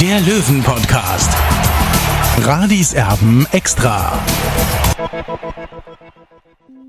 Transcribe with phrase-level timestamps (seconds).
[0.00, 1.30] der Löwen-Podcast.
[2.42, 4.18] Radis Erben extra.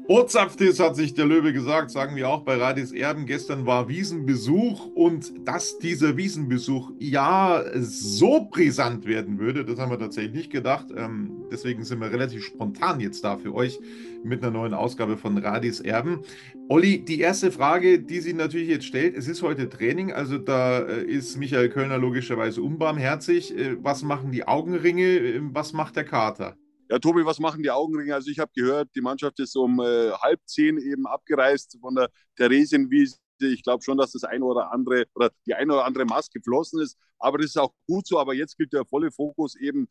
[0.07, 3.25] Botshaftes hat sich der Löwe gesagt, sagen wir auch bei Radis Erben.
[3.25, 9.99] Gestern war Wiesenbesuch und dass dieser Wiesenbesuch ja so brisant werden würde, das haben wir
[9.99, 10.87] tatsächlich nicht gedacht.
[10.95, 13.81] Ähm, deswegen sind wir relativ spontan jetzt da für euch
[14.23, 16.21] mit einer neuen Ausgabe von Radis Erben.
[16.69, 20.79] Olli, die erste Frage, die sich natürlich jetzt stellt, es ist heute Training, also da
[20.79, 23.57] äh, ist Michael Kölner logischerweise unbarmherzig.
[23.57, 25.17] Äh, was machen die Augenringe?
[25.17, 26.55] Äh, Was macht der Kater?
[26.89, 28.15] Ja, Tobi, was machen die Augenringe?
[28.15, 32.09] Also ich habe gehört, die Mannschaft ist um äh, halb zehn eben abgereist von der
[32.37, 33.17] Theresienwiese.
[33.41, 36.81] Ich glaube schon, dass das eine oder andere oder die eine oder andere Maske geflossen
[36.81, 36.97] ist.
[37.19, 38.19] Aber das ist auch gut so.
[38.19, 39.89] Aber jetzt gilt der volle Fokus eben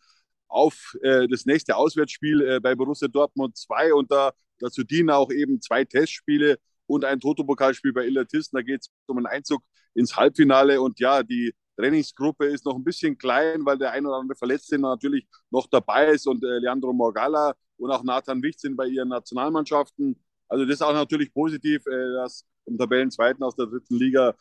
[0.49, 5.31] auf äh, das nächste Auswärtsspiel äh, bei Borussia Dortmund 2 und da, dazu dienen auch
[5.31, 8.57] eben zwei Testspiele und ein Toto-Pokalspiel bei Illertisten.
[8.57, 9.63] Da geht es um einen Einzug
[9.95, 14.17] ins Halbfinale und ja, die Trainingsgruppe ist noch ein bisschen klein, weil der ein oder
[14.17, 18.77] andere Verletzte natürlich noch dabei ist und äh, Leandro Morgalla und auch Nathan Wicht sind
[18.77, 20.17] bei ihren Nationalmannschaften.
[20.49, 24.35] Also das ist auch natürlich positiv, äh, dass im Tabellenzweiten aus der dritten Liga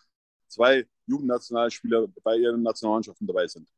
[0.48, 3.70] zwei Jugendnationalspieler bei ihren Nationalmannschaften dabei sind.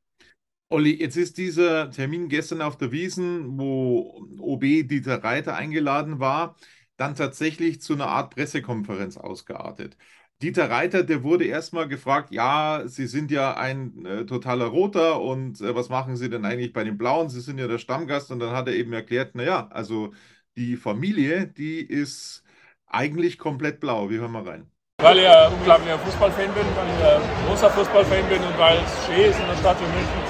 [0.70, 6.58] Olli, jetzt ist dieser Termin gestern auf der Wiesen, wo OB Dieter Reiter eingeladen war,
[6.98, 9.98] dann tatsächlich zu einer Art Pressekonferenz ausgeartet.
[10.44, 15.60] Dieter Reiter, der wurde erstmal gefragt, ja, Sie sind ja ein äh, totaler Roter und
[15.62, 17.30] äh, was machen Sie denn eigentlich bei den Blauen?
[17.30, 20.14] Sie sind ja der Stammgast und dann hat er eben erklärt, naja, also
[20.56, 22.44] die Familie, die ist
[22.86, 24.12] eigentlich komplett blau.
[24.12, 24.70] Wir hören mal rein.
[25.02, 29.06] Weil ich ein unglaublicher Fußballfan bin, weil ich ein großer Fußballfan bin und weil es
[29.08, 30.22] schön ist in der Stadt wie München,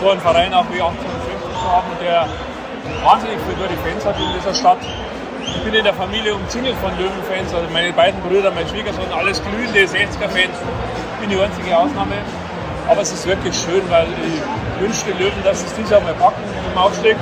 [0.00, 2.28] so einen Verein auch wie 1850 zu haben, der
[3.04, 4.78] wahnsinnig viele gute Fans hat in dieser Stadt.
[5.56, 9.42] Ich bin in der Familie umzingelt von Löwenfans, also meine beiden Brüder, mein Schwiegersohn, alles
[9.42, 10.56] glühende 60er-Fans.
[11.14, 12.16] Ich bin die einzige Ausnahme.
[12.88, 16.00] Aber es ist wirklich schön, weil ich wünsche den Löwen, dass sie es dieses Jahr
[16.00, 16.42] mal packen
[16.72, 17.16] im Aufstieg.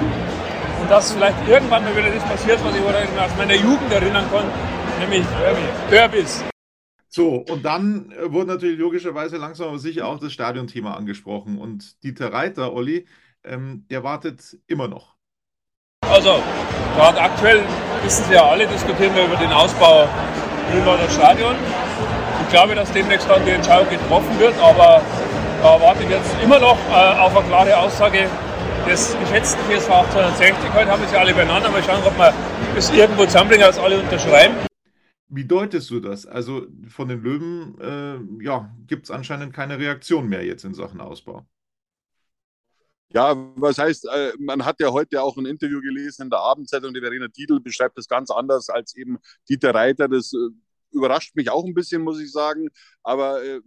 [0.81, 4.45] Und dass vielleicht irgendwann mal wieder das passiert, was ich aus meiner Jugend erinnern kann,
[5.01, 5.25] nämlich
[5.91, 6.45] Derbys.
[7.09, 11.59] So, und dann wurde natürlich logischerweise langsam aber sicher auch das Stadionthema angesprochen.
[11.59, 13.07] Und Dieter Reiter, Olli,
[13.43, 15.16] ähm, der wartet immer noch.
[16.17, 16.43] Also,
[16.97, 17.63] gerade aktuell
[18.03, 20.09] wissen Sie ja alle, diskutieren wir über den Ausbau
[20.73, 21.55] Grünwalder Stadion.
[22.43, 25.03] Ich glaube, dass demnächst dann die Entscheidung getroffen wird, aber
[25.63, 28.29] da warte ich jetzt immer noch äh, auf eine klare Aussage
[28.89, 30.73] des geschätzten TSV 1860.
[30.73, 31.71] Heute haben wir sie alle beieinander.
[31.71, 32.33] Mal schauen, ob wir
[32.75, 34.55] das irgendwo zusammenbringen, dass alle unterschreiben.
[35.29, 36.25] Wie deutest du das?
[36.25, 41.01] Also von den Löwen äh, ja, gibt es anscheinend keine Reaktion mehr jetzt in Sachen
[41.01, 41.45] Ausbau.
[43.11, 46.93] Ja, was heißt, äh, man hat ja heute auch ein Interview gelesen in der Abendzeitung,
[46.93, 49.19] die Verena Titel beschreibt das ganz anders als eben
[49.49, 50.09] Dieter Reiter.
[50.09, 50.51] Das äh,
[50.91, 52.69] überrascht mich auch ein bisschen, muss ich sagen.
[53.03, 53.61] Aber äh,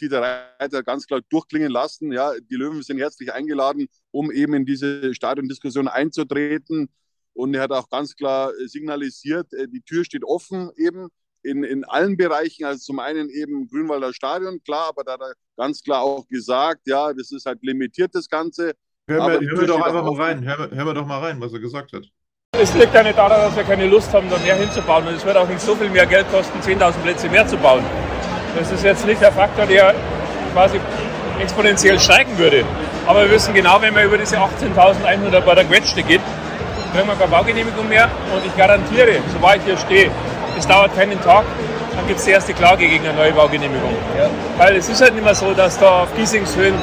[0.00, 0.22] Dieter
[0.58, 2.12] Reiter ganz klar durchklingen lassen.
[2.12, 6.88] Ja, die Löwen sind herzlich eingeladen, um eben in diese Stadiondiskussion einzutreten.
[7.34, 11.08] Und er hat auch ganz klar signalisiert, äh, die Tür steht offen eben
[11.42, 12.64] in, in allen Bereichen.
[12.64, 16.82] Also zum einen eben Grünwalder Stadion, klar, aber da hat er ganz klar auch gesagt,
[16.86, 18.72] ja, das ist halt limitiert, das Ganze.
[19.08, 20.44] Hören wir, hören wir doch einfach mal rein.
[20.44, 22.04] Hören wir, hören wir doch mal rein, was er gesagt hat.
[22.52, 25.06] Es liegt ja nicht daran, dass wir keine Lust haben, da mehr hinzubauen.
[25.06, 27.84] Und es wird auch nicht so viel mehr Geld kosten, 10.000 Plätze mehr zu bauen.
[28.58, 29.94] Das ist jetzt nicht der Faktor, der
[30.52, 30.80] quasi
[31.40, 32.64] exponentiell steigen würde.
[33.06, 36.20] Aber wir wissen genau, wenn man über diese 18.100 bei der Quetschte geht,
[36.92, 38.10] kriegen wir keine Baugenehmigung mehr.
[38.34, 40.10] Und ich garantiere, soweit ich hier stehe,
[40.58, 41.46] es dauert keinen Tag,
[41.94, 43.94] dann gibt es die erste Klage gegen eine neue Baugenehmigung.
[44.56, 46.74] Weil es ist halt nicht mehr so, dass da auf Giesingshöhen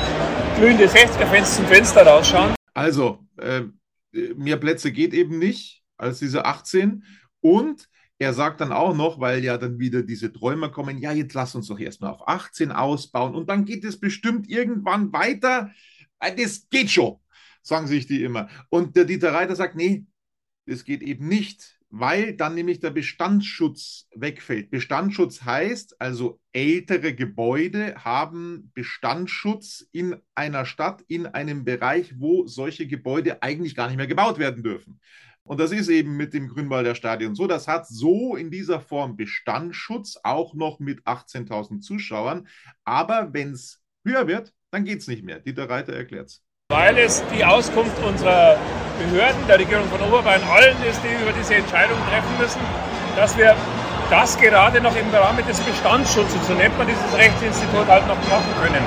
[0.58, 2.56] glühende 60er-Fans zum Fenster rausschauen.
[2.74, 3.62] Also, äh,
[4.36, 7.04] mehr Plätze geht eben nicht als diese 18.
[7.42, 7.88] Und
[8.18, 11.54] er sagt dann auch noch, weil ja dann wieder diese Träumer kommen, ja, jetzt lass
[11.56, 15.72] uns doch erstmal auf 18 ausbauen und dann geht es bestimmt irgendwann weiter.
[16.20, 17.18] Äh, Das geht schon,
[17.62, 18.48] sagen sich die immer.
[18.70, 20.06] Und der Dieter Reiter sagt, nee,
[20.66, 24.70] das geht eben nicht, weil dann nämlich der Bestandsschutz wegfällt.
[24.70, 32.86] Bestandsschutz heißt also, ältere Gebäude haben Bestandsschutz in einer Stadt, in einem Bereich, wo solche
[32.86, 35.00] Gebäude eigentlich gar nicht mehr gebaut werden dürfen.
[35.44, 37.48] Und das ist eben mit dem Grünwalder Stadion so.
[37.48, 42.50] Das hat so in dieser Form Bestandsschutz, auch noch mit 18.000 Zuschauern.
[42.84, 45.40] Aber wenn es höher wird, dann geht es nicht mehr.
[45.40, 46.45] Dieter Reiter erklärt es.
[46.70, 48.58] Weil es die Auskunft unserer
[48.98, 52.60] Behörden, der Regierung von Oberbayern, allen ist, die über diese Entscheidung treffen müssen,
[53.16, 53.56] dass wir
[54.10, 58.50] das gerade noch im Rahmen des Bestandsschutzes, so nennt man dieses Rechtsinstitut, halt noch machen
[58.60, 58.82] können.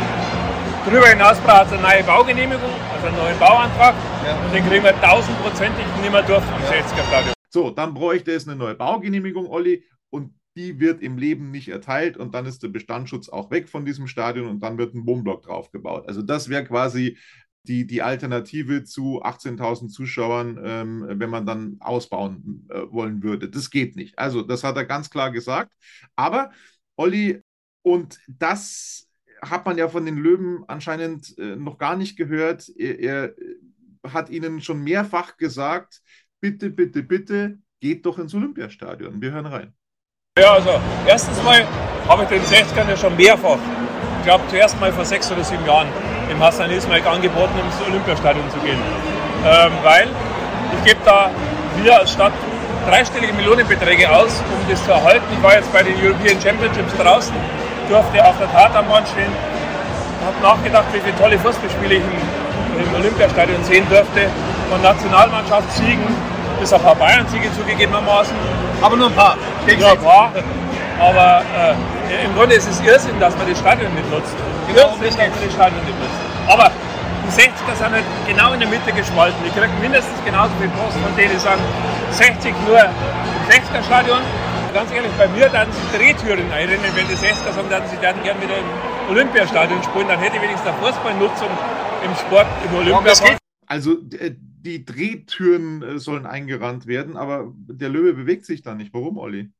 [0.86, 3.94] Darüber hinaus braucht es eine neue Baugenehmigung, also einen neuen Bauantrag.
[4.26, 4.34] Ja.
[4.44, 7.34] Und den kriegen wir tausendprozentig nicht mehr durch am 60er Stadion.
[7.48, 12.16] So, dann bräuchte es eine neue Baugenehmigung, Olli, und die wird im Leben nicht erteilt
[12.16, 15.42] und dann ist der Bestandsschutz auch weg von diesem Stadion und dann wird ein Wohnblock
[15.42, 16.08] draufgebaut.
[16.08, 17.16] Also das wäre quasi
[17.64, 23.48] die, die Alternative zu 18.000 Zuschauern, ähm, wenn man dann ausbauen äh, wollen würde.
[23.50, 24.18] Das geht nicht.
[24.18, 25.72] Also das hat er ganz klar gesagt.
[26.16, 26.50] Aber
[26.96, 27.42] Olli,
[27.82, 29.08] und das
[29.42, 32.68] hat man ja von den Löwen anscheinend äh, noch gar nicht gehört.
[32.76, 33.34] Er, er
[34.06, 36.00] hat ihnen schon mehrfach gesagt,
[36.40, 39.20] bitte, bitte, bitte, geht doch ins Olympiastadion.
[39.20, 39.74] Wir hören rein.
[40.38, 40.70] Ja, also
[41.06, 41.66] erstens mal
[42.06, 43.58] habe ich den 60ern ja schon mehrfach,
[44.18, 45.88] ich glaube zuerst mal vor sechs oder sieben Jahren,
[46.30, 48.78] im Hassan Ismail angeboten, ins Olympiastadion zu gehen.
[49.44, 50.08] Ähm, weil
[50.76, 51.30] ich gebe da
[51.82, 52.32] wir als Stadt
[52.88, 55.26] dreistellige Millionenbeträge aus, um das zu erhalten.
[55.32, 57.34] Ich war jetzt bei den European Championships draußen,
[57.88, 59.32] durfte auf der Tatanbahn stehen,
[60.24, 64.28] habe nachgedacht, wie viele tolle Fußballspiele ich im, im Olympiastadion sehen durfte.
[64.70, 66.04] Von Nationalmannschaftssiegen
[66.60, 68.34] bis auf ein paar Bayern-Siege zugegebenermaßen.
[68.82, 69.36] Aber nur ein paar.
[69.66, 70.32] Ja, ein paar.
[71.00, 74.34] Aber äh, im Grunde ist es Irrsinn, dass man das Stadion nicht nutzt.
[74.68, 76.20] Genau, Irrsinn, dass man das Stadion nicht nutzt.
[76.46, 76.70] Aber
[77.24, 79.38] die 60er sind halt genau in der Mitte gespalten.
[79.44, 81.60] Die kriegen mindestens genauso viel Post von denen, die sagen,
[82.12, 84.20] 60 nur im 60er Stadion.
[84.72, 88.22] Ganz ehrlich, bei mir dann sie Drehtüren einrennen, wenn die 60er sagen, dann sie werden
[88.22, 88.68] gerne wieder im
[89.10, 91.48] Olympiastadion spielen, dann hätte ich wenigstens eine Fußballnutzung
[92.04, 93.38] im Sport, im Olympiastadion.
[93.66, 98.92] Also äh, die Drehtüren äh, sollen eingerannt werden, aber der Löwe bewegt sich da nicht.
[98.92, 99.50] Warum, Olli?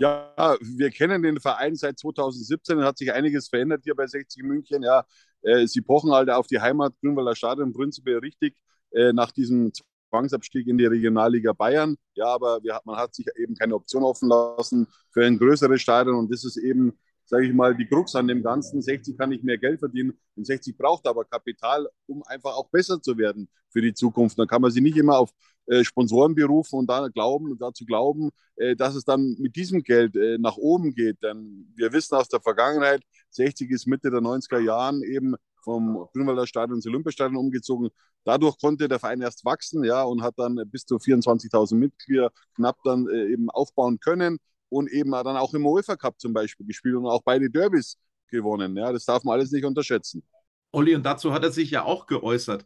[0.00, 4.82] Ja, wir kennen den Verein seit 2017, hat sich einiges verändert hier bei 60 München.
[4.82, 5.04] Ja,
[5.42, 8.56] äh, sie pochen halt auf die Heimat Grünwalder Stadion prinzipiell richtig
[8.92, 9.72] äh, nach diesem
[10.08, 11.96] Zwangsabstieg in die Regionalliga Bayern.
[12.14, 16.16] Ja, aber wir, man hat sich eben keine Option offen lassen für ein größeres Stadion
[16.16, 16.98] und das ist eben
[17.30, 18.82] sage ich mal, die Krux an dem Ganzen.
[18.82, 23.00] 60 kann nicht mehr Geld verdienen und 60 braucht aber Kapital, um einfach auch besser
[23.00, 24.36] zu werden für die Zukunft.
[24.36, 25.30] Dann kann man sie nicht immer auf
[25.70, 30.16] äh, Sponsoren berufen und dann glauben, dazu glauben, äh, dass es dann mit diesem Geld
[30.16, 31.22] äh, nach oben geht.
[31.22, 36.46] Denn wir wissen aus der Vergangenheit, 60 ist Mitte der 90er Jahren eben vom Grünwalder
[36.46, 37.90] Stadion ins Olympiastadion umgezogen.
[38.24, 42.78] Dadurch konnte der Verein erst wachsen, ja, und hat dann bis zu 24.000 Mitglieder knapp
[42.84, 44.38] dann äh, eben aufbauen können
[44.70, 47.96] und eben dann auch im UEFA Cup zum Beispiel gespielt und auch beide Derbys
[48.28, 48.76] gewonnen.
[48.76, 50.24] Ja, das darf man alles nicht unterschätzen.
[50.72, 52.64] Olli, und dazu hat er sich ja auch geäußert,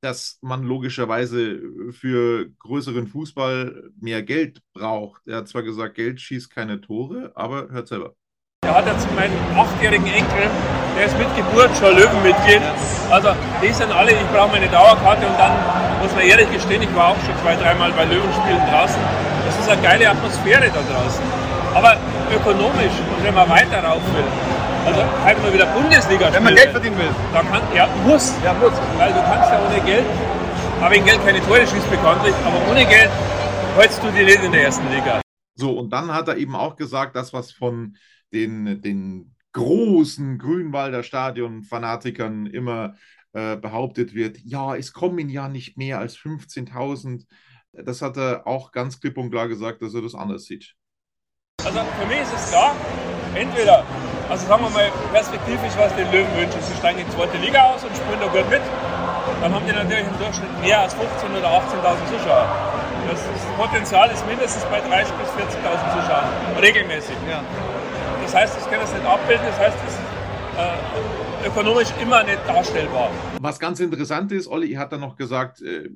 [0.00, 1.60] dass man logischerweise
[1.92, 5.26] für größeren Fußball mehr Geld braucht.
[5.26, 8.14] Er hat zwar gesagt, Geld schießt keine Tore, aber hört selber.
[8.64, 10.50] Er hat jetzt meinen achtjährigen Enkel,
[10.96, 12.62] der ist mit Geburt schon Löwenmitglied.
[13.10, 13.30] Also
[13.62, 15.52] die sind alle, ich brauche meine Dauerkarte und dann
[16.02, 19.00] muss man ehrlich gestehen, ich war auch schon zwei, dreimal bei Löwenspielen draußen.
[19.46, 21.22] Das ist eine geile Atmosphäre da draußen.
[21.74, 21.96] Aber
[22.34, 24.24] ökonomisch, wenn man weiter rauf will,
[24.86, 27.10] also halt mal wieder Bundesliga Wenn man Geld verdienen will.
[27.32, 28.32] Da kann, ja, muss.
[28.44, 28.72] Ja, muss.
[28.96, 30.04] Weil du kannst ja ohne Geld,
[30.80, 33.10] aber wegen Geld keine Tore schießt bekanntlich, aber ohne Geld
[33.76, 35.20] hältst du die nicht in der ersten Liga.
[35.54, 37.96] So, und dann hat er eben auch gesagt, das, was von
[38.32, 42.94] den, den großen Grünwalder Stadion-Fanatikern immer
[43.32, 47.24] äh, behauptet wird, ja, es kommen ja nicht mehr als 15.000.
[47.72, 50.74] Das hat er auch ganz klipp und klar gesagt, dass er das anders sieht.
[51.64, 52.76] Also für mich ist es klar,
[53.34, 53.84] entweder,
[54.28, 57.62] also sagen wir mal perspektivisch, was den Löwen wünschen, sie steigen in die zweite Liga
[57.62, 58.62] aus und spielen da gut mit,
[59.40, 62.46] dann haben die natürlich im Durchschnitt mehr als 15.000 oder 18.000 Zuschauer.
[63.08, 63.20] Das,
[63.56, 66.28] Potenzial ist mindestens bei 30.000 bis 40.000 Zuschauern,
[66.60, 67.16] regelmäßig.
[67.30, 67.42] Ja.
[68.22, 70.00] Das heißt, das kann das nicht abbilden, das heißt, das ist
[70.58, 73.10] äh, ökonomisch immer nicht darstellbar.
[73.40, 75.88] Was ganz interessant ist, Olli hat dann noch gesagt, äh,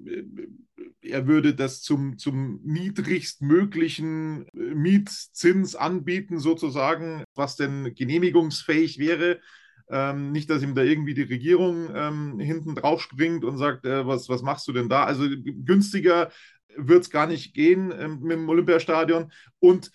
[1.02, 9.40] er würde das zum, zum niedrigstmöglichen äh, Mietzins anbieten, sozusagen, was denn genehmigungsfähig wäre.
[9.88, 14.06] Ähm, nicht, dass ihm da irgendwie die Regierung ähm, hinten drauf springt und sagt, äh,
[14.06, 15.04] was, was machst du denn da?
[15.04, 16.30] Also günstiger
[16.76, 19.32] wird es gar nicht gehen ähm, mit dem Olympiastadion.
[19.58, 19.90] Und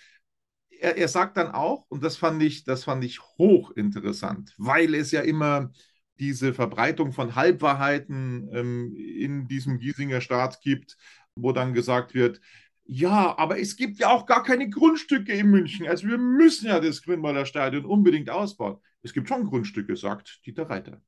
[0.80, 5.12] er, er sagt dann auch, und das fand ich, das fand ich hochinteressant, weil es
[5.12, 5.72] ja immer
[6.20, 10.98] diese Verbreitung von Halbwahrheiten ähm, in diesem Giesinger Staat gibt,
[11.36, 12.40] wo dann gesagt wird,
[12.88, 15.88] ja, aber es gibt ja auch gar keine Grundstücke in München.
[15.88, 18.78] Also wir müssen ja das Grünwalder Stadion unbedingt ausbauen.
[19.02, 21.02] Es gibt schon Grundstücke, sagt Dieter Reiter.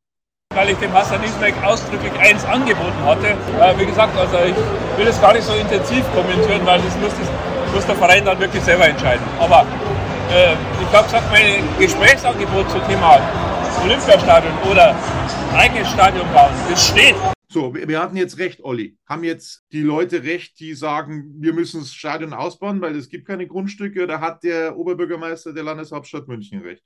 [0.56, 3.28] Weil ich dem Hassan Ismail ausdrücklich eins angeboten hatte.
[3.28, 4.56] Äh, wie gesagt, also ich
[4.98, 7.30] will das gar nicht so intensiv kommentieren, weil das muss das
[7.74, 9.24] muss der Verein dann wirklich selber entscheiden.
[9.40, 9.68] Aber
[10.32, 13.20] äh, ich habe gesagt, mein Gesprächsangebot zum Thema
[13.84, 14.96] Olympiastadion oder
[15.54, 16.54] eigenes Stadion bauen.
[16.70, 17.16] Das steht.
[17.50, 18.98] So, wir hatten jetzt recht, Olli.
[19.06, 23.26] Haben jetzt die Leute recht, die sagen, wir müssen das Stadion ausbauen, weil es gibt
[23.26, 24.04] keine Grundstücke?
[24.04, 26.84] Oder hat der Oberbürgermeister der Landeshauptstadt München recht?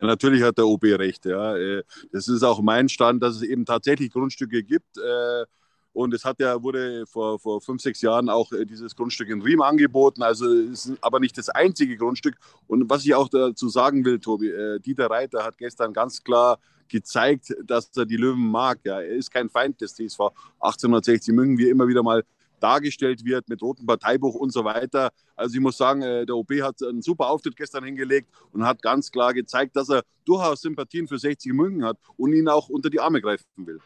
[0.00, 1.24] Ja, natürlich hat der OB recht.
[1.24, 1.56] Ja.
[1.56, 4.98] Äh, das ist auch mein Stand, dass es eben tatsächlich Grundstücke gibt.
[4.98, 5.44] Äh,
[5.92, 9.42] und es hat ja, wurde vor, vor fünf, sechs Jahren auch äh, dieses Grundstück in
[9.42, 10.22] Riem angeboten.
[10.22, 12.36] Also es ist aber nicht das einzige Grundstück.
[12.66, 14.52] Und was ich auch dazu sagen will, Tobi,
[14.84, 16.58] Dieter Reiter hat gestern ganz klar
[16.90, 18.80] gezeigt, dass er die Löwen mag.
[18.84, 19.00] Ja.
[19.00, 20.20] Er ist kein Feind des TSV
[20.60, 22.24] 1860 München, wie immer wieder mal
[22.60, 25.10] dargestellt wird mit rotem Parteibuch und so weiter.
[25.34, 28.82] Also ich muss sagen, äh, der OB hat einen super Auftritt gestern hingelegt und hat
[28.82, 32.90] ganz klar gezeigt, dass er durchaus Sympathien für 60 München hat und ihn auch unter
[32.90, 33.80] die Arme greifen will.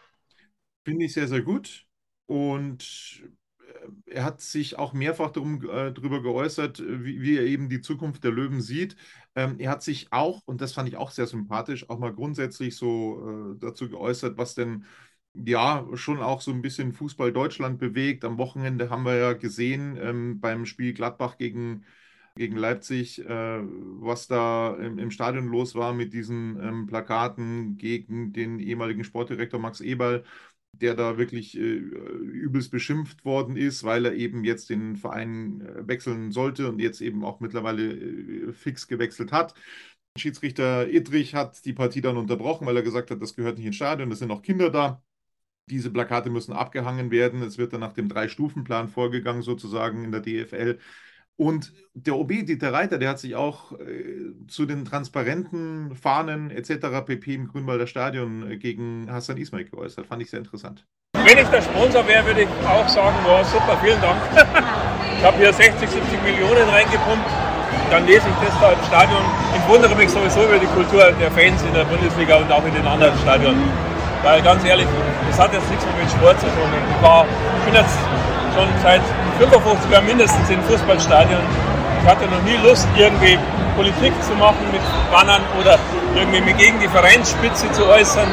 [0.85, 1.87] Finde ich sehr, sehr gut.
[2.27, 3.23] Und
[4.07, 7.81] äh, er hat sich auch mehrfach darum, äh, darüber geäußert, wie, wie, er eben die
[7.81, 8.97] Zukunft der Löwen sieht.
[9.35, 12.77] Ähm, er hat sich auch, und das fand ich auch sehr sympathisch, auch mal grundsätzlich
[12.77, 14.85] so äh, dazu geäußert, was denn
[15.35, 18.25] ja schon auch so ein bisschen Fußball Deutschland bewegt.
[18.25, 21.85] Am Wochenende haben wir ja gesehen ähm, beim Spiel Gladbach gegen,
[22.37, 28.33] gegen Leipzig, äh, was da im, im, Stadion los war mit diesen ähm, Plakaten gegen
[28.33, 30.25] den ehemaligen Sportdirektor Max Eberl,
[30.81, 35.89] der da wirklich äh, übelst beschimpft worden ist, weil er eben jetzt den Verein äh,
[35.89, 39.55] wechseln sollte und jetzt eben auch mittlerweile äh, fix gewechselt hat.
[40.17, 43.77] Schiedsrichter Idrich hat die Partie dann unterbrochen, weil er gesagt hat, das gehört nicht ins
[43.77, 45.03] Stadion, es sind noch Kinder da.
[45.71, 47.43] Diese Plakate müssen abgehangen werden.
[47.43, 50.79] Es wird dann nach dem Drei-Stufen-Plan vorgegangen, sozusagen in der DFL.
[51.37, 57.05] Und der OB, Dieter Reiter, der hat sich auch äh, zu den transparenten Fahnen etc.
[57.05, 57.35] pp.
[57.35, 60.07] im Grünwalder Stadion äh, gegen Hassan Ismail geäußert.
[60.07, 60.87] Fand ich sehr interessant.
[61.15, 64.21] Wenn ich der Sponsor wäre, würde ich auch sagen, wow, super, vielen Dank.
[65.19, 67.27] ich habe hier 60, 70 Millionen reingepumpt.
[67.91, 69.23] Dann lese ich das da im Stadion.
[69.57, 72.75] Ich wundere mich sowieso über die Kultur der Fans in der Bundesliga und auch in
[72.75, 73.63] den anderen Stadionen.
[74.23, 74.87] Weil ganz ehrlich,
[75.29, 76.71] das hat jetzt nichts mehr mit Sport zu tun.
[76.97, 77.99] Ich, war, ich bin jetzt
[78.55, 79.03] schon seit
[79.39, 81.43] 55 Jahren mindestens in Fußballstadien.
[82.03, 83.39] Ich hatte noch nie Lust, irgendwie
[83.77, 84.81] Politik zu machen mit
[85.11, 85.79] Bannern oder
[86.15, 88.29] irgendwie mich gegen die Vereinsspitze zu äußern.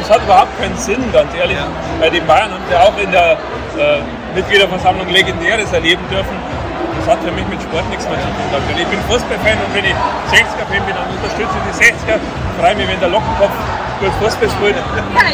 [0.00, 1.58] Das hat überhaupt keinen Sinn, ganz ehrlich.
[2.00, 3.98] Bei den Bayern haben wir auch in der äh,
[4.34, 6.36] Mitgliederversammlung Legendäres erleben dürfen.
[7.00, 8.78] Das hat für mich mit Sport nichts mehr zu tun.
[8.78, 9.96] Ich bin Fußballfan und wenn ich
[10.30, 12.20] 60er-Fan bin, dann unterstütze ich die 60er.
[12.60, 13.52] Freue mich, wenn der Lockenkopf
[14.00, 14.76] gut Fußball spielt.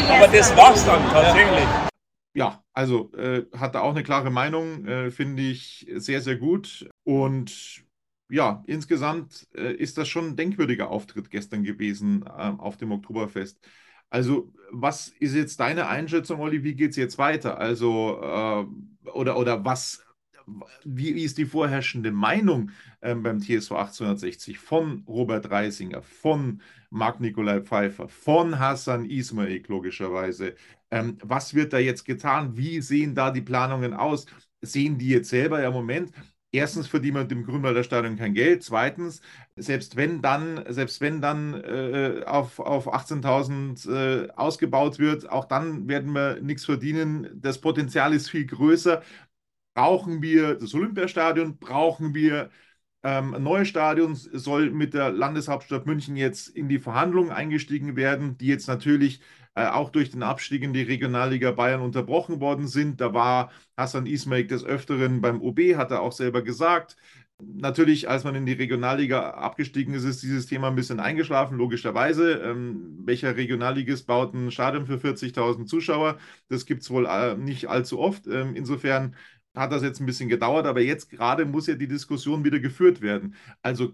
[0.09, 1.90] Aber das war's dann tatsächlich.
[2.33, 6.87] Ja, also äh, hat er auch eine klare Meinung, äh, finde ich sehr, sehr gut.
[7.03, 7.83] Und
[8.29, 13.59] ja, insgesamt äh, ist das schon ein denkwürdiger Auftritt gestern gewesen ähm, auf dem Oktoberfest.
[14.09, 16.63] Also, was ist jetzt deine Einschätzung, Olli?
[16.63, 17.57] Wie geht es jetzt weiter?
[17.57, 20.05] Also, äh, oder, oder was
[20.83, 22.71] wie ist die vorherrschende Meinung
[23.01, 30.55] ähm, beim TSV 1860 von Robert Reisinger, von Marc-Nikolai Pfeiffer, von Hassan Ismail logischerweise?
[30.91, 32.57] Ähm, was wird da jetzt getan?
[32.57, 34.25] Wie sehen da die Planungen aus?
[34.61, 36.11] Sehen die jetzt selber im Moment?
[36.53, 38.61] Erstens verdient man dem Grünwalder Stadion kein Geld.
[38.61, 39.21] Zweitens,
[39.55, 45.87] selbst wenn dann, selbst wenn dann äh, auf, auf 18.000 äh, ausgebaut wird, auch dann
[45.87, 47.29] werden wir nichts verdienen.
[47.35, 49.01] Das Potenzial ist viel größer
[49.73, 52.49] brauchen wir das Olympiastadion, brauchen wir
[53.03, 58.37] ähm, ein neues Stadion, soll mit der Landeshauptstadt München jetzt in die Verhandlungen eingestiegen werden,
[58.37, 59.21] die jetzt natürlich
[59.55, 63.01] äh, auch durch den Abstieg in die Regionalliga Bayern unterbrochen worden sind.
[63.01, 66.95] Da war Hassan Ismail des Öfteren beim OB, hat er auch selber gesagt.
[67.43, 72.33] Natürlich, als man in die Regionalliga abgestiegen ist, ist dieses Thema ein bisschen eingeschlafen, logischerweise.
[72.33, 76.19] Ähm, welcher Regionalligist baut ein Stadion für 40.000 Zuschauer?
[76.49, 78.27] Das gibt es wohl äh, nicht allzu oft.
[78.27, 79.15] Ähm, insofern
[79.55, 83.01] hat das jetzt ein bisschen gedauert, aber jetzt gerade muss ja die Diskussion wieder geführt
[83.01, 83.35] werden.
[83.61, 83.93] Also,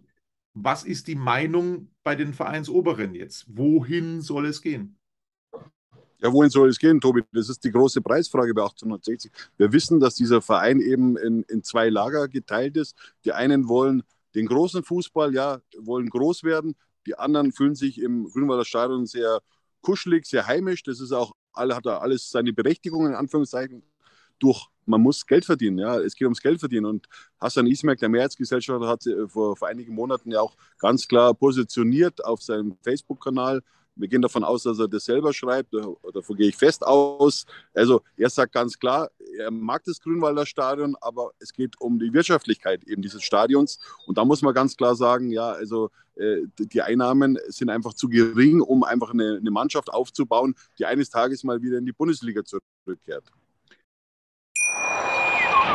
[0.53, 3.45] was ist die Meinung bei den Vereinsoberen jetzt?
[3.47, 4.97] Wohin soll es gehen?
[6.19, 7.23] Ja, wohin soll es gehen, Tobi?
[7.31, 9.31] Das ist die große Preisfrage bei 1860.
[9.57, 12.95] Wir wissen, dass dieser Verein eben in, in zwei Lager geteilt ist.
[13.23, 14.01] Die einen wollen
[14.33, 16.75] den großen Fußball, ja, wollen groß werden.
[17.05, 19.41] Die anderen fühlen sich im Grünwalder Stadion sehr
[19.81, 20.81] kuschelig, sehr heimisch.
[20.83, 23.83] Das ist auch, hat da alles seine Berechtigung, in Anführungszeichen
[24.39, 27.07] durch, man muss Geld verdienen, ja, es geht ums Geld verdienen und
[27.39, 32.23] Hassan Ismail, der Mehrheitsgesellschafter, hat äh, vor, vor einigen Monaten ja auch ganz klar positioniert
[32.23, 33.61] auf seinem Facebook-Kanal.
[33.95, 37.45] Wir gehen davon aus, dass er das selber schreibt, davon gehe ich fest aus.
[37.73, 42.13] Also er sagt ganz klar, er mag das Grünwalder Stadion, aber es geht um die
[42.13, 43.79] Wirtschaftlichkeit eben dieses Stadions.
[44.05, 48.07] Und da muss man ganz klar sagen, ja, also äh, die Einnahmen sind einfach zu
[48.07, 52.43] gering, um einfach eine, eine Mannschaft aufzubauen, die eines Tages mal wieder in die Bundesliga
[52.43, 53.23] zurückkehrt.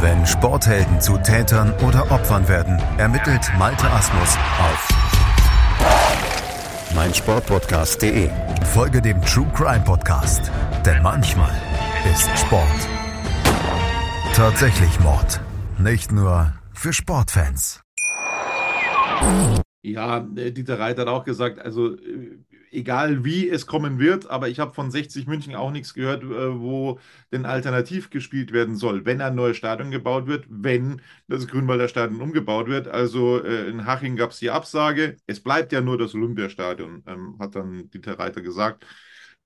[0.00, 4.88] Wenn Sporthelden zu Tätern oder Opfern werden, ermittelt Malte Asmus auf
[6.94, 8.30] meinsportpodcast.de.
[8.72, 10.50] Folge dem True Crime Podcast,
[10.86, 11.52] denn manchmal
[12.12, 12.88] ist Sport
[14.38, 15.40] tatsächlich Mord.
[15.78, 17.82] Nicht nur für Sportfans.
[19.82, 22.38] Ja, äh, Dieter Reiter hat auch gesagt, also äh,
[22.72, 26.60] egal wie es kommen wird, aber ich habe von 60 München auch nichts gehört, äh,
[26.60, 26.98] wo
[27.32, 32.20] denn alternativ gespielt werden soll, wenn ein neues Stadion gebaut wird, wenn das Grünwalder Stadion
[32.20, 32.88] umgebaut wird.
[32.88, 37.36] Also äh, in Haching gab es die Absage, es bleibt ja nur das Olympiastadion, ähm,
[37.38, 38.84] hat dann Dieter Reiter gesagt.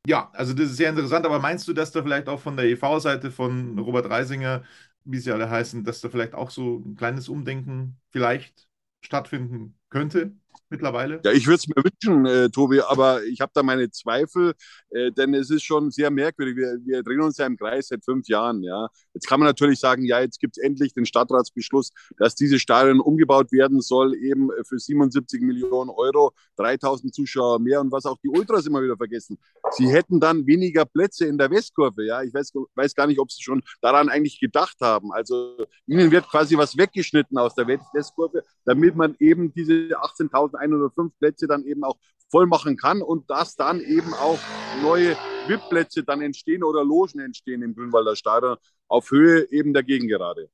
[0.07, 2.67] Ja, also das ist sehr interessant, aber meinst du, dass da vielleicht auch von der
[2.67, 4.65] EV-Seite von Robert Reisinger,
[5.05, 8.67] wie sie alle heißen, dass da vielleicht auch so ein kleines Umdenken vielleicht
[9.01, 10.33] stattfinden könnte?
[10.73, 11.21] Mittlerweile?
[11.25, 14.55] Ja, ich würde es mir wünschen, äh, Tobi, aber ich habe da meine Zweifel,
[14.91, 16.57] äh, denn es ist schon sehr merkwürdig.
[16.57, 18.63] Wir, wir drehen uns ja im Kreis seit fünf Jahren.
[18.63, 18.89] Ja.
[19.15, 23.01] Jetzt kann man natürlich sagen, ja, jetzt gibt es endlich den Stadtratsbeschluss, dass dieses Stadion
[23.01, 28.29] umgebaut werden soll, eben für 77 Millionen Euro, 3000 Zuschauer mehr und was auch die
[28.29, 29.39] Ultras immer wieder vergessen.
[29.73, 32.05] Sie hätten dann weniger Plätze in der Westkurve.
[32.05, 32.23] Ja.
[32.23, 35.13] Ich weiß, weiß gar nicht, ob sie schon daran eigentlich gedacht haben.
[35.13, 41.13] Also ihnen wird quasi was weggeschnitten aus der Westkurve, damit man eben diese 18.000 105
[41.19, 41.99] Plätze dann eben auch
[42.31, 44.39] voll machen kann und dass dann eben auch
[44.83, 45.17] neue
[45.47, 48.57] VIP-Plätze dann entstehen oder Logen entstehen im Grünwalder Stadion
[48.89, 50.49] auf Höhe eben der Gegengerade.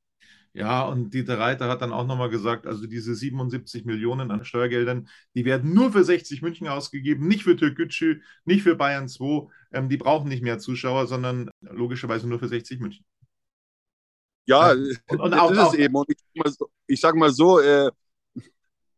[0.54, 5.08] Ja, und Dieter Reiter hat dann auch nochmal gesagt, also diese 77 Millionen an Steuergeldern,
[5.34, 9.46] die werden nur für 60 München ausgegeben, nicht für Türkgücü, nicht für Bayern 2.
[9.72, 13.04] Ähm, die brauchen nicht mehr Zuschauer, sondern logischerweise nur für 60 München.
[14.46, 15.94] Ja, und, und das auch, ist es eben.
[15.94, 16.08] Und
[16.86, 17.90] ich sage mal so, äh,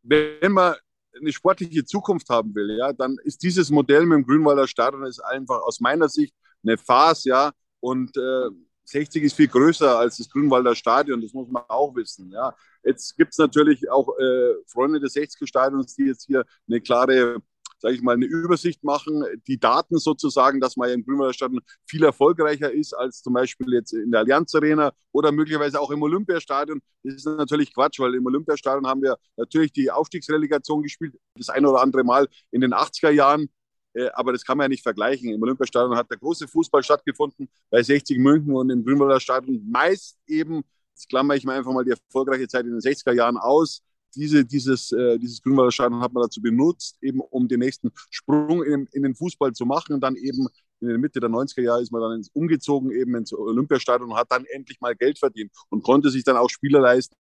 [0.02, 0.76] wenn man
[1.20, 5.20] eine sportliche Zukunft haben will, ja, dann ist dieses Modell mit dem Grünwalder Stadion ist
[5.20, 8.50] einfach aus meiner Sicht eine Farce, ja, und äh,
[8.84, 12.54] 60 ist viel größer als das Grünwalder Stadion, das muss man auch wissen, ja.
[12.82, 17.40] Jetzt gibt es natürlich auch äh, Freunde des 60er Stadions, die jetzt hier eine klare
[17.80, 22.04] sage ich mal, eine Übersicht machen, die Daten sozusagen, dass man im Grünwalder Stadion viel
[22.04, 26.80] erfolgreicher ist als zum Beispiel jetzt in der Allianz Arena oder möglicherweise auch im Olympiastadion.
[27.02, 31.64] Das ist natürlich Quatsch, weil im Olympiastadion haben wir natürlich die Aufstiegsrelegation gespielt, das ein
[31.64, 33.48] oder andere Mal in den 80er Jahren.
[33.94, 35.30] Äh, aber das kann man ja nicht vergleichen.
[35.30, 40.18] Im Olympiastadion hat der große Fußball stattgefunden, bei 60 München und im Grünwalder Stadion meist
[40.26, 40.62] eben,
[40.94, 43.82] jetzt klammere ich mir einfach mal die erfolgreiche Zeit in den 60er Jahren aus,
[44.14, 48.62] diese, dieses, äh, dieses Grünwalder Stadion hat man dazu benutzt, eben um den nächsten Sprung
[48.62, 49.94] in, in den Fußball zu machen.
[49.94, 50.48] Und dann eben
[50.80, 54.30] in der Mitte der 90er Jahre ist man dann umgezogen eben ins Olympiastadion und hat
[54.30, 57.14] dann endlich mal Geld verdient und konnte sich dann auch Spieler leisten,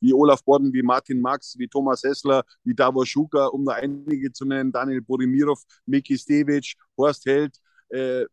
[0.00, 4.32] wie Olaf Borden, wie Martin Max, wie Thomas Hessler, wie Davor Schuka, um nur einige
[4.32, 7.56] zu nennen, Daniel Borimirov, Miki Stevic, Horst Held,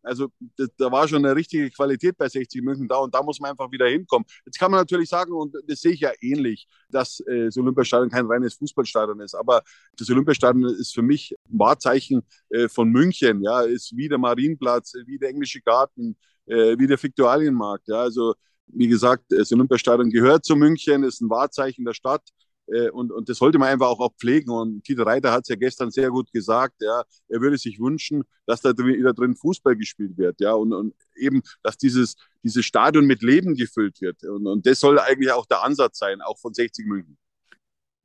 [0.02, 0.28] also
[0.76, 3.70] da, war schon eine richtige Qualität bei 60 München da und da muss man einfach
[3.70, 4.26] wieder hinkommen.
[4.44, 8.10] Jetzt kann man natürlich sagen, und das sehe ich ja ähnlich, dass äh, das Olympiastadion
[8.10, 9.62] kein reines Fußballstadion ist, aber
[9.96, 14.94] das Olympiastadion ist für mich ein Wahrzeichen äh, von München, ja, ist wie der Marienplatz,
[15.06, 18.34] wie der Englische Garten, äh, wie der Viktualienmarkt, ja, also
[18.66, 22.22] wie gesagt, das Olympiastadion gehört zu München, ist ein Wahrzeichen der Stadt.
[22.22, 22.43] äh,
[22.92, 24.50] und, und das sollte man einfach auch, auch pflegen.
[24.50, 28.24] Und Tito Reiter hat es ja gestern sehr gut gesagt, ja, er würde sich wünschen,
[28.46, 33.06] dass da wieder drin Fußball gespielt wird, ja, und, und eben, dass dieses, dieses Stadion
[33.06, 34.22] mit Leben gefüllt wird.
[34.24, 37.16] Und, und das soll eigentlich auch der Ansatz sein, auch von 60 München.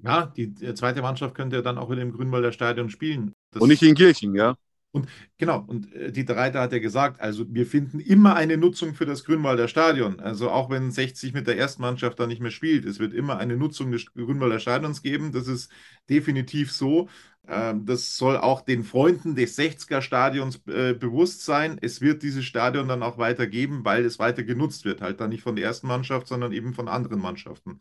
[0.01, 3.33] Ja, die, die zweite Mannschaft könnte ja dann auch wieder im Grünwalder Stadion spielen.
[3.51, 4.55] Das und nicht in Kirchen, ja.
[4.91, 8.95] Und genau, und äh, Dieter Reiter hat ja gesagt, also wir finden immer eine Nutzung
[8.95, 10.19] für das Grünwalder Stadion.
[10.19, 13.37] Also auch wenn 60 mit der ersten Mannschaft da nicht mehr spielt, es wird immer
[13.37, 15.31] eine Nutzung des Grünwalder Stadions geben.
[15.31, 15.71] Das ist
[16.09, 17.07] definitiv so.
[17.47, 21.77] Ähm, das soll auch den Freunden des 60er Stadions äh, bewusst sein.
[21.81, 25.01] Es wird dieses Stadion dann auch weiter geben, weil es weiter genutzt wird.
[25.01, 27.79] Halt dann nicht von der ersten Mannschaft, sondern eben von anderen Mannschaften.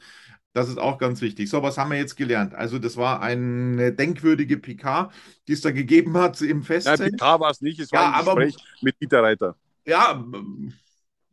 [0.59, 1.49] Das ist auch ganz wichtig.
[1.49, 2.53] So, was haben wir jetzt gelernt?
[2.53, 5.12] Also, das war eine denkwürdige PK,
[5.47, 6.99] die es da gegeben hat im Festzelt.
[6.99, 9.55] Ja, PK war es nicht, es war ja, ein Gespräch aber, mit Dieter Reiter.
[9.87, 10.25] Ja,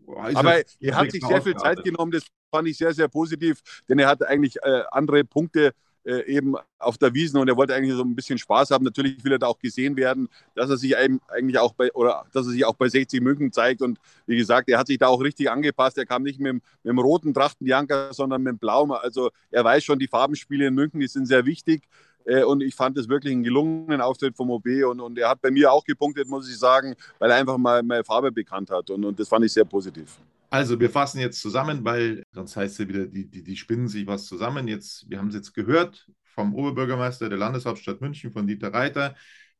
[0.06, 3.98] aber er hat sich sehr viel Zeit genommen, das fand ich sehr, sehr positiv, denn
[3.98, 5.74] er hat eigentlich äh, andere Punkte
[6.06, 8.86] äh, eben auf der Wiesen und er wollte eigentlich so ein bisschen Spaß haben.
[8.86, 12.46] Natürlich will er da auch gesehen werden, dass er sich eigentlich auch bei oder dass
[12.46, 13.82] er sich auch bei 60 München zeigt.
[13.82, 15.98] Und wie gesagt, er hat sich da auch richtig angepasst.
[15.98, 18.91] Er kam nicht mit, mit dem roten Trachtenjanker, sondern mit dem blauen.
[18.91, 21.84] Also er weiß schon, die Farbenspiele in München, die sind sehr wichtig.
[22.26, 24.68] Äh, und ich fand es wirklich einen gelungenen Auftritt vom OB.
[24.88, 27.82] Und, und er hat bei mir auch gepunktet, muss ich sagen, weil er einfach mal
[27.84, 28.89] meine Farbe bekannt hat.
[28.89, 30.20] Und, und das fand ich sehr positiv.
[30.56, 33.89] Also, wir fassen jetzt zusammen, weil sonst heißt es ja wieder, die, die, die spinnen
[33.89, 34.70] sich was zusammen.
[34.70, 39.15] Jetzt, wir haben es jetzt gehört vom Oberbürgermeister der Landeshauptstadt München, von Dieter Reiter.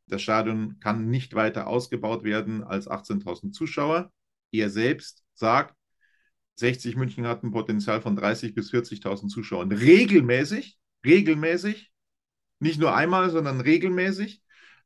[0.08, 4.10] Das Stadion kann nicht weiter ausgebaut werden als 18.000 Zuschauer.
[4.53, 5.75] Er selbst sagt,
[6.55, 9.73] 60 München hat ein Potenzial von 30.000 bis 40.000 Zuschauern.
[9.73, 11.91] Regelmäßig, regelmäßig,
[12.62, 14.41] nicht nur einmal, sondern regelmäßig.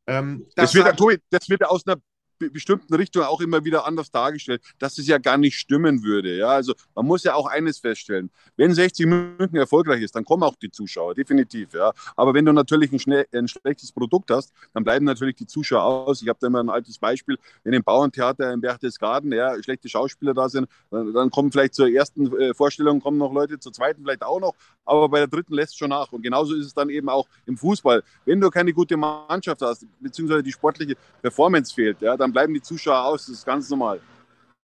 [0.07, 2.01] Ähm, das, das, wird, das wird aus einer
[2.39, 6.35] bestimmten Richtungen auch immer wieder anders dargestellt, dass es ja gar nicht stimmen würde.
[6.35, 10.43] Ja, also man muss ja auch eines feststellen: Wenn 60 München erfolgreich ist, dann kommen
[10.43, 11.73] auch die Zuschauer, definitiv.
[11.73, 15.47] Ja, aber wenn du natürlich ein, schnell, ein schlechtes Produkt hast, dann bleiben natürlich die
[15.47, 16.21] Zuschauer aus.
[16.21, 20.33] Ich habe da immer ein altes Beispiel: Wenn im Bauerntheater in Berchtesgaden ja schlechte Schauspieler
[20.33, 24.03] da sind, dann, dann kommen vielleicht zur ersten äh, Vorstellung kommen noch Leute, zur zweiten
[24.03, 26.11] vielleicht auch noch, aber bei der dritten lässt schon nach.
[26.11, 28.03] Und genauso ist es dann eben auch im Fußball.
[28.25, 32.53] Wenn du keine gute Mannschaft hast, beziehungsweise die sportliche Performance fehlt, ja, dann dann bleiben
[32.53, 33.25] die Zuschauer aus.
[33.25, 33.99] Das ist ganz normal.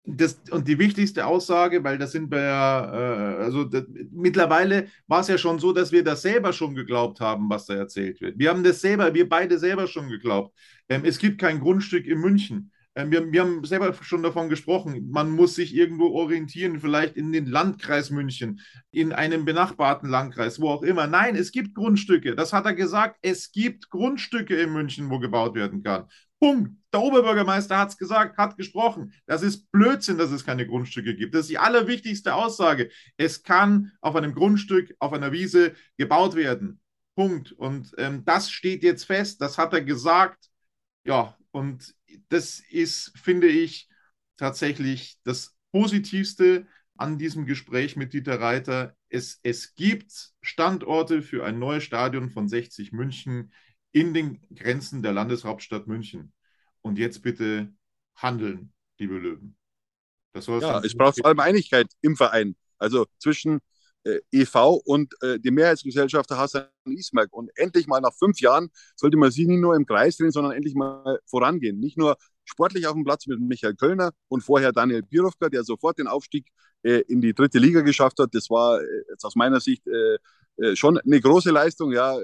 [0.04, 5.20] Das, und die wichtigste Aussage, weil das sind wir ja, äh, also das, mittlerweile war
[5.20, 8.38] es ja schon so, dass wir das selber schon geglaubt haben, was da erzählt wird.
[8.38, 10.56] Wir haben das selber, wir beide selber schon geglaubt.
[10.88, 12.72] Ähm, es gibt kein Grundstück in München.
[12.96, 17.30] Ähm, wir, wir, haben selber schon davon gesprochen, man muss sich irgendwo orientieren, vielleicht in
[17.30, 21.06] den Landkreis München, in einem benachbarten Landkreis, wo auch immer.
[21.06, 22.34] Nein, es gibt Grundstücke.
[22.34, 23.18] Das hat er gesagt.
[23.22, 26.06] Es gibt Grundstücke in München, wo gebaut werden kann.
[26.40, 26.72] Punkt.
[26.92, 29.12] Der Oberbürgermeister hat es gesagt, hat gesprochen.
[29.26, 31.34] Das ist Blödsinn, dass es keine Grundstücke gibt.
[31.34, 32.90] Das ist die allerwichtigste Aussage.
[33.16, 36.80] Es kann auf einem Grundstück, auf einer Wiese gebaut werden.
[37.14, 37.52] Punkt.
[37.52, 39.40] Und ähm, das steht jetzt fest.
[39.40, 40.46] Das hat er gesagt.
[41.04, 41.94] Ja, und
[42.28, 43.88] das ist, finde ich,
[44.36, 48.96] tatsächlich das Positivste an diesem Gespräch mit Dieter Reiter.
[49.08, 53.52] Es, es gibt Standorte für ein neues Stadion von 60 München
[53.92, 56.32] in den Grenzen der Landeshauptstadt München.
[56.82, 57.72] Und jetzt bitte
[58.14, 59.56] handeln, liebe Löwen.
[60.32, 62.56] Das soll ja, es braucht vor allem Einigkeit im Verein.
[62.78, 63.60] Also zwischen
[64.04, 67.26] äh, EV und äh, die Mehrheitsgesellschaft Hassan Ismail.
[67.30, 70.52] Und endlich mal nach fünf Jahren sollte man sich nicht nur im Kreis drehen, sondern
[70.52, 71.78] endlich mal vorangehen.
[71.78, 75.98] Nicht nur sportlich auf dem Platz mit Michael Kölner und vorher Daniel Birovka, der sofort
[75.98, 76.46] den Aufstieg
[76.82, 78.34] äh, in die dritte Liga geschafft hat.
[78.34, 80.18] Das war äh, jetzt aus meiner Sicht äh,
[80.74, 81.92] schon eine große Leistung.
[81.92, 82.16] Ja,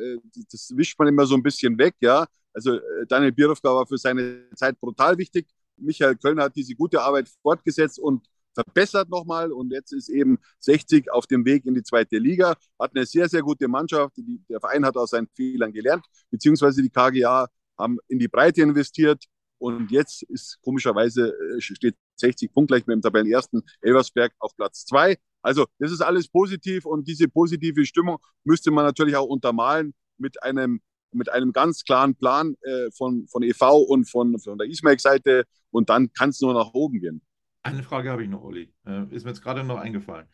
[0.50, 1.94] das wischt man immer so ein bisschen weg.
[2.00, 5.46] Ja, also Daniel Birovka war für seine Zeit brutal wichtig.
[5.76, 11.12] Michael Kölner hat diese gute Arbeit fortgesetzt und verbessert nochmal und jetzt ist eben 60
[11.12, 14.16] auf dem Weg in die zweite Liga, hat eine sehr, sehr gute Mannschaft.
[14.48, 19.24] Der Verein hat aus seinen Fehlern gelernt, beziehungsweise die KGA haben in die Breite investiert
[19.58, 25.16] und jetzt ist komischerweise äh, steht 60 punktgleich mit dem Tabellenersten Elversberg auf Platz zwei.
[25.46, 30.42] Also das ist alles positiv und diese positive Stimmung müsste man natürlich auch untermalen mit
[30.42, 30.80] einem
[31.12, 35.88] mit einem ganz klaren Plan äh, von, von EV und von, von der Ismail-Seite und
[35.88, 37.22] dann kann es nur nach oben gehen.
[37.62, 38.74] Eine Frage habe ich noch, Olli.
[38.84, 40.26] Äh, ist mir jetzt gerade noch eingefallen.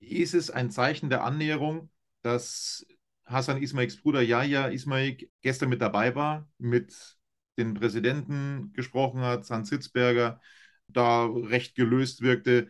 [0.00, 1.88] Ist es ein Zeichen der Annäherung,
[2.22, 2.84] dass
[3.24, 7.16] Hassan Ismaiks Bruder Yahya Ismaik gestern mit dabei war, mit
[7.58, 10.40] dem Präsidenten gesprochen hat, Hans Hitzberger,
[10.88, 12.68] da recht gelöst wirkte?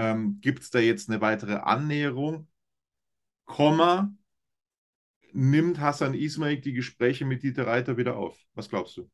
[0.00, 2.48] Ähm, Gibt es da jetzt eine weitere Annäherung?
[3.44, 4.10] Komma,
[5.32, 8.38] nimmt Hassan Ismaik die Gespräche mit Dieter Reiter wieder auf?
[8.54, 9.10] Was glaubst du?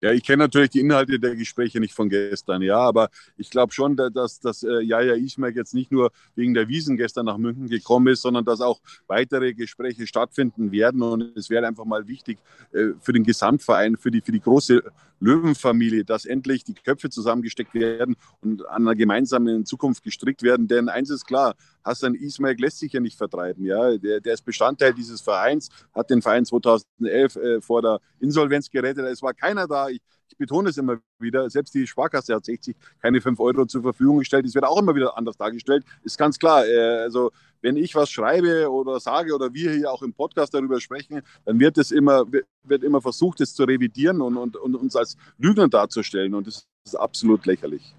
[0.00, 3.72] Ja, ich kenne natürlich die Inhalte der Gespräche nicht von gestern, ja, aber ich glaube
[3.72, 7.66] schon, dass, dass äh, Jaja Ismail jetzt nicht nur wegen der Wiesen gestern nach München
[7.66, 11.02] gekommen ist, sondern dass auch weitere Gespräche stattfinden werden.
[11.02, 12.38] Und es wäre einfach mal wichtig
[12.72, 14.84] äh, für den Gesamtverein, für die, für die große
[15.18, 20.68] Löwenfamilie, dass endlich die Köpfe zusammengesteckt werden und an einer gemeinsamen Zukunft gestrickt werden.
[20.68, 23.64] Denn eins ist klar, Hassan Ismail lässt sich ja nicht vertreiben.
[23.64, 23.96] Ja?
[23.96, 29.04] Der, der ist Bestandteil dieses Vereins, hat den Verein 2011 äh, vor der Insolvenz gerettet.
[29.06, 29.88] Es war keiner da.
[29.88, 33.82] Ich, ich betone es immer wieder, selbst die Sparkasse hat 60 keine 5 Euro zur
[33.82, 34.46] Verfügung gestellt.
[34.46, 35.84] Das wird auch immer wieder anders dargestellt.
[36.02, 36.66] Ist ganz klar.
[36.66, 40.80] Äh, also wenn ich was schreibe oder sage oder wir hier auch im Podcast darüber
[40.80, 42.24] sprechen, dann wird es immer,
[42.62, 46.34] wird immer versucht, es zu revidieren und, und, und uns als Lügner darzustellen.
[46.34, 47.94] Und das ist absolut lächerlich.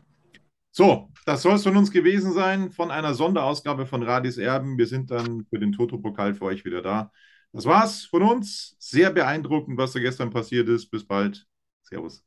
[0.79, 4.77] So, das soll es von uns gewesen sein, von einer Sonderausgabe von Radis Erben.
[4.77, 7.11] Wir sind dann für den Toto-Pokal für euch wieder da.
[7.51, 8.77] Das war's von uns.
[8.79, 10.89] Sehr beeindruckend, was da gestern passiert ist.
[10.89, 11.45] Bis bald.
[11.81, 12.23] Servus.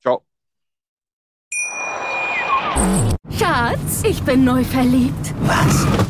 [0.00, 0.26] Ciao.
[3.38, 5.32] Schatz, ich bin neu verliebt.
[5.42, 6.09] Was?